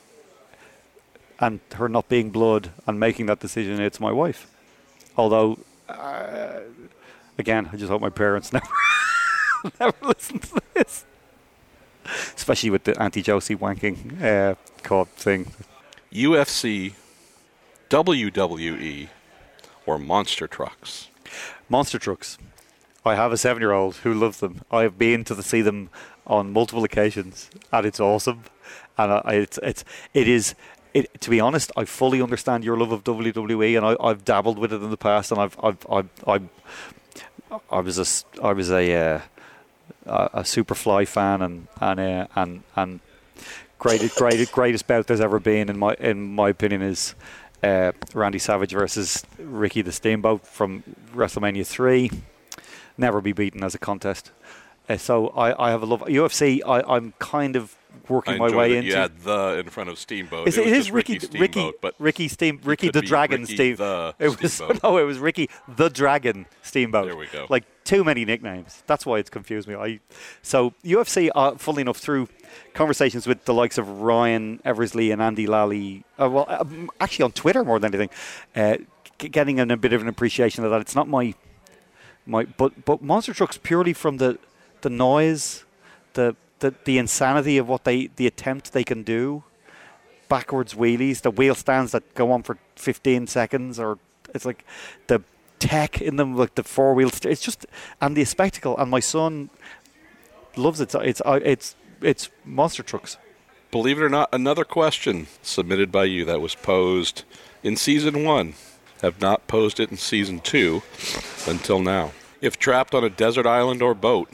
[1.38, 4.46] and her not being blood and making that decision, it's my wife.
[5.16, 6.60] Although, uh,
[7.38, 8.66] again, I just hope my parents never
[9.80, 11.04] never listen to this,
[12.36, 15.52] especially with the anti Josie wanking uh, caught thing.
[16.12, 16.94] UFC,
[17.88, 19.08] WWE,
[19.86, 21.08] or monster trucks?
[21.68, 22.38] Monster trucks.
[23.04, 24.62] I have a seven-year-old who loves them.
[24.70, 25.90] I have been to the, see them
[26.26, 28.44] on multiple occasions, and it's awesome.
[28.96, 30.54] And I, it's it's it is.
[30.94, 34.58] It, to be honest, I fully understand your love of WWE, and I, I've dabbled
[34.58, 36.48] with it in the past, and I've I've I've, I've
[37.70, 39.20] I was a I was a uh,
[40.06, 43.00] a, a Superfly fan, and and uh, and and
[43.78, 47.14] greatest greatest greatest bout there's ever been in my in my opinion is
[47.62, 50.82] uh, Randy Savage versus Ricky the Steamboat from
[51.14, 52.10] WrestleMania three.
[52.96, 54.30] Never be beaten as a contest.
[54.88, 56.60] Uh, so I, I have a love UFC.
[56.66, 57.76] I, I'm kind of
[58.08, 58.96] working my way into.
[58.96, 60.48] Had the in front of Steamboat.
[60.48, 63.54] Is it it, it Ricky, Ricky Ricky, Steamboat, but Ricky Steam, Ricky the Dragon Ricky
[63.54, 63.76] Steam.
[63.76, 64.82] the it was Steamboat.
[64.82, 67.06] no, it was Ricky the Dragon Steamboat.
[67.06, 67.46] There we go.
[67.48, 68.82] Like too many nicknames.
[68.86, 69.74] That's why it's confused me.
[69.74, 70.00] I
[70.42, 72.28] so UFC, uh, funnily enough, through
[72.74, 76.04] conversations with the likes of Ryan Eversley and Andy Lally.
[76.18, 76.64] Uh, well, uh,
[77.00, 78.10] actually on Twitter more than anything,
[78.54, 78.78] uh,
[79.18, 80.80] getting an, a bit of an appreciation of that.
[80.80, 81.34] It's not my
[82.26, 84.38] my but but monster trucks purely from the
[84.82, 85.64] the noise,
[86.14, 89.44] the the the insanity of what they the attempt they can do,
[90.28, 93.98] backwards wheelies, the wheel stands that go on for 15 seconds, or
[94.34, 94.64] it's like
[95.08, 95.22] the
[95.58, 97.10] tech in them, like the four wheel.
[97.10, 97.66] St- it's just
[98.00, 98.76] and the spectacle.
[98.78, 99.50] And my son
[100.56, 100.94] loves it.
[100.94, 103.18] It's it's it's monster trucks.
[103.70, 107.24] believe it or not, another question submitted by you that was posed
[107.62, 108.54] in season one.
[109.02, 110.82] Have not posed it in season two
[111.46, 112.12] until now.
[112.40, 114.28] If trapped on a desert island or boat,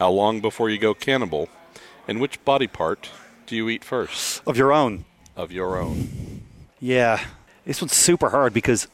[0.00, 1.48] how long before you go cannibal?
[2.08, 3.10] And which body part
[3.46, 5.04] do you eat first Of your own.
[5.36, 6.42] of your own?
[6.80, 7.22] Yeah,
[7.66, 8.88] this one's super hard because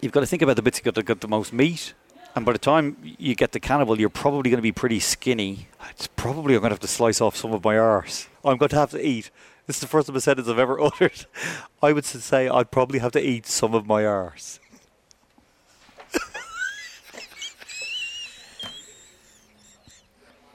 [0.00, 1.92] you've got to think about the bits you've got to get the most meat,
[2.36, 5.66] and by the time you get the cannibal, you're probably going to be pretty skinny.
[5.90, 8.28] It's probably I'm going to have to slice off some of my arse.
[8.44, 9.30] I'm going to have to eat.
[9.66, 11.26] This is the first of a sentence I've ever uttered.
[11.82, 14.60] I would say I'd probably have to eat some of my arse.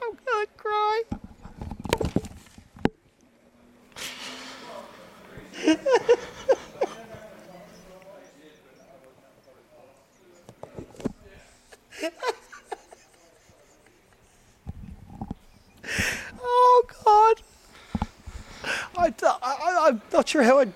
[0.02, 1.02] I'm going to cry.
[16.42, 17.42] Oh God!
[18.96, 20.72] I, I, I'm not sure how I'd,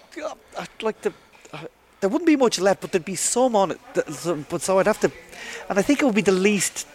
[0.59, 1.13] I'd like to.
[1.53, 1.59] Uh,
[2.01, 3.81] there wouldn't be much left, but there'd be some on it.
[3.95, 5.13] that- But so I'd have to,
[5.69, 6.87] and I think it would be the least.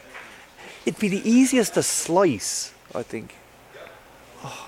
[0.85, 2.73] It'd be the easiest to slice.
[2.95, 3.35] I think.
[4.43, 4.67] Oh,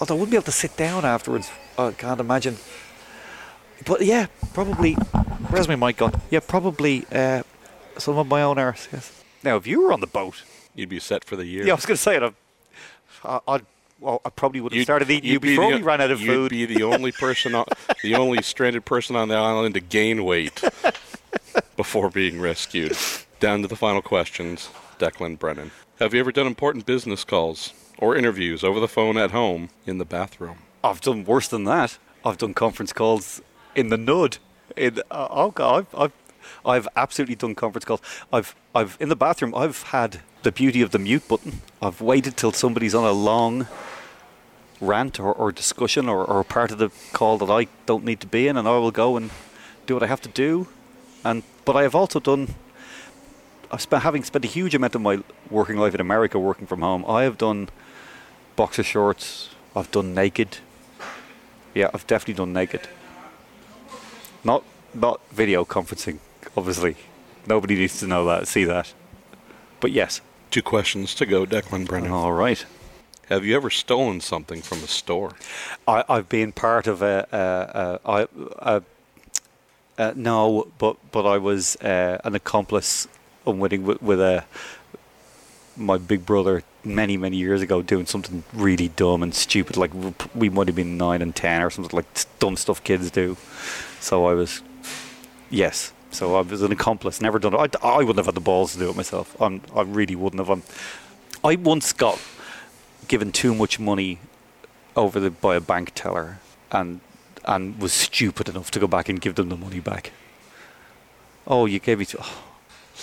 [0.00, 1.50] although I wouldn't be able to sit down afterwards.
[1.78, 2.56] I can't imagine.
[3.84, 4.94] But yeah, probably.
[5.50, 6.18] Where's my mic gone?
[6.30, 7.42] Yeah, probably uh,
[7.98, 8.88] some of my own arse.
[8.90, 9.12] Yes.
[9.42, 10.42] Now, if you were on the boat,
[10.74, 11.64] You'd be set for the year.
[11.66, 12.34] yeah, I was going to say it.
[13.24, 13.66] I, I'd,
[14.00, 16.00] well, I probably would have You'd- started eating you you'd be before the- we ran
[16.00, 16.50] out of you'd food.
[16.50, 17.64] be the only person, on,
[18.02, 20.62] the only stranded person on the island to gain weight
[21.76, 22.96] before being rescued.
[23.40, 24.70] Down to the final questions.
[24.98, 25.70] Declan Brennan.
[25.98, 29.98] Have you ever done important business calls or interviews over the phone at home in
[29.98, 30.58] the bathroom?
[30.82, 31.98] I've done worse than that.
[32.24, 33.40] I've done conference calls
[33.74, 34.38] in the nud.
[34.76, 36.12] In uh, oh god, I've, I've
[36.64, 38.00] I've absolutely done conference calls.
[38.32, 39.54] I've I've in the bathroom.
[39.54, 41.60] I've had the beauty of the mute button.
[41.82, 43.66] I've waited till somebody's on a long
[44.80, 48.28] rant or, or discussion or, or part of the call that I don't need to
[48.28, 49.32] be in, and I will go and
[49.86, 50.68] do what I have to do.
[51.24, 52.54] And but I have also done.
[53.72, 56.80] I've spent having spent a huge amount of my working life in America working from
[56.80, 57.04] home.
[57.08, 57.68] I have done
[58.54, 59.50] boxer shorts.
[59.74, 60.58] I've done naked.
[61.74, 62.86] Yeah, I've definitely done naked.
[64.44, 64.62] Not
[64.94, 66.18] not video conferencing,
[66.56, 66.94] obviously.
[67.48, 68.94] Nobody needs to know that, see that.
[69.80, 70.20] But yes.
[70.56, 72.12] Two questions to go, Declan Brennan.
[72.12, 72.64] All right.
[73.28, 75.32] Have you ever stolen something from a store?
[75.86, 78.28] I, I've been part of a, a, a, a,
[78.60, 78.82] a,
[79.98, 83.06] a no, but but I was uh, an accomplice
[83.46, 84.46] unwitting with, with a
[85.76, 89.76] my big brother many many years ago doing something really dumb and stupid.
[89.76, 89.90] Like
[90.34, 92.06] we might have been nine and ten or something like
[92.38, 93.36] dumb stuff kids do.
[94.00, 94.62] So I was,
[95.50, 95.92] yes.
[96.10, 97.20] So I was an accomplice.
[97.20, 97.76] Never done it.
[97.82, 99.40] I, I wouldn't have had the balls to do it myself.
[99.40, 100.50] I'm, I really wouldn't have.
[100.50, 100.62] I'm,
[101.44, 102.20] I once got
[103.08, 104.18] given too much money
[104.96, 106.38] over the by a bank teller
[106.72, 107.00] and
[107.44, 110.12] and was stupid enough to go back and give them the money back.
[111.46, 112.42] Oh, you gave me to oh,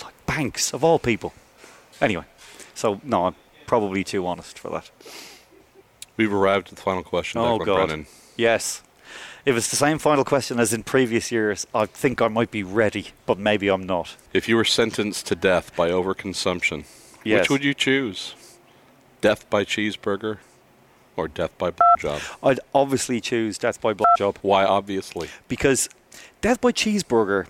[0.02, 1.32] like banks of all people.
[2.00, 2.24] Anyway,
[2.74, 3.34] so no, I'm
[3.66, 4.90] probably too honest for that.
[6.16, 7.88] We've arrived at the final question, Oh, God.
[7.88, 8.06] Brennan.
[8.36, 8.82] Yes.
[9.44, 12.62] If it's the same final question as in previous years, I think I might be
[12.62, 14.16] ready, but maybe I'm not.
[14.32, 16.84] If you were sentenced to death by overconsumption,
[17.24, 17.40] Yes.
[17.42, 18.34] which would you choose?
[19.20, 20.38] Death by cheeseburger
[21.16, 22.22] or death by job?
[22.42, 25.28] I'd obviously choose death by job Why, obviously?
[25.48, 25.88] because
[26.40, 27.46] death by cheeseburger,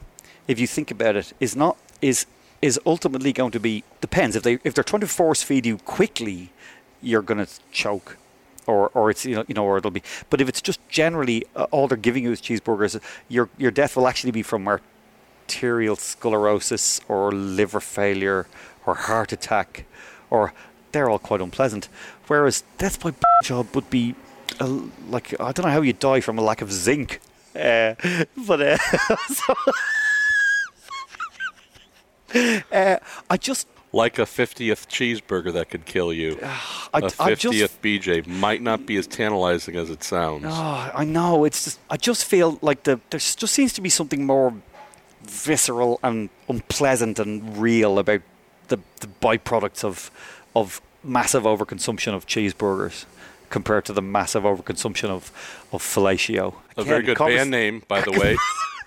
[0.49, 2.27] if you think about it, is not is
[2.61, 5.79] is ultimately going to be depends if they if they're trying to force feed you
[5.79, 6.51] quickly,
[7.03, 8.17] you're going to choke.
[8.67, 10.03] Or, or it's you know, you know or it'll be.
[10.31, 12.99] But if it's just generally uh, all they're giving you is cheeseburgers
[13.29, 18.47] your your death will actually be from arterial sclerosis or liver failure
[18.87, 19.85] or heart attack
[20.31, 20.55] or
[20.93, 21.89] they're all quite unpleasant.
[22.27, 23.13] Whereas death by
[23.43, 24.15] job would be
[24.61, 27.21] a, like I don't know how you die from a lack of zinc
[27.55, 27.95] uh,
[28.47, 28.79] but uh,
[32.73, 32.97] uh,
[33.31, 36.39] I just Like a 50th cheeseburger that could kill you.
[36.43, 40.45] I, a I 50th just BJ might not be as tantalizing as it sounds.
[40.47, 41.45] Oh, I know.
[41.45, 44.53] It's just I just feel like the there just seems to be something more
[45.23, 48.21] visceral and unpleasant and real about
[48.69, 50.11] the, the byproducts of
[50.57, 53.05] of massive overconsumption of cheeseburgers
[53.51, 55.31] compared to the massive overconsumption of
[55.73, 56.55] of fellatio.
[56.77, 58.37] A very good convers- band name, by the way.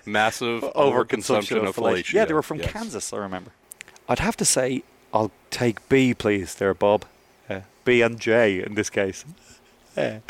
[0.04, 2.12] Massive overconsumption of fellatio.
[2.12, 2.72] Yeah, they were from Yes.
[2.72, 3.52] Kansas, I remember.
[4.08, 4.82] I'd have to say
[5.12, 7.04] I'll take B, please, there, Bob.
[7.48, 9.24] Uh, B and J in this case.
[9.96, 10.20] Uh,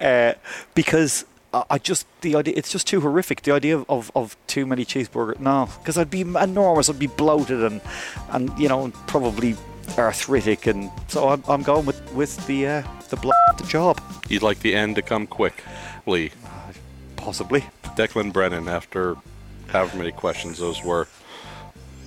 [0.00, 0.32] uh,
[0.74, 3.42] because I, I just the idea it's just too horrific.
[3.42, 5.38] The idea of, of, of too many cheeseburgers.
[5.38, 6.88] No, because I'd be enormous.
[6.88, 7.82] I'd be bloated and
[8.30, 9.54] and you know probably
[9.98, 14.00] arthritic and so I'm, I'm going with with the uh, the bl- the job
[14.30, 16.32] You'd like the end to come quickly.
[17.16, 17.66] possibly.
[17.96, 19.16] Declan Brennan, after
[19.68, 21.06] however many questions those were,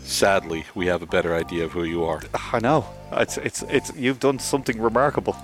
[0.05, 2.21] sadly, we have a better idea of who you are.
[2.53, 5.35] I know it's it's it's you've done something remarkable.